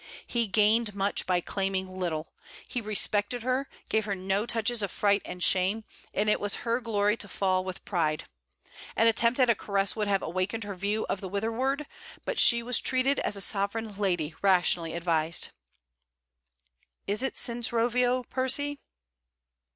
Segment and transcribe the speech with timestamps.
[0.25, 2.33] He gained much by claiming little:
[2.67, 6.81] he respected her, gave her no touches of fright and shame; and it was her
[6.81, 8.23] glory to fall with pride.
[8.95, 11.85] An attempt at a caress would have awakened her view of the whitherward:
[12.25, 15.49] but she was treated as a sovereign lady rationally advised.
[17.05, 18.79] 'Is it since Rovio, Percy?'